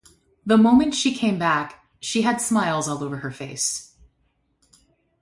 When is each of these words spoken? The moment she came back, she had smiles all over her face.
The 0.43 0.57
moment 0.57 0.95
she 0.95 1.13
came 1.13 1.37
back, 1.37 1.85
she 1.99 2.23
had 2.23 2.41
smiles 2.41 2.87
all 2.87 3.03
over 3.03 3.17
her 3.17 3.29
face. 3.29 3.93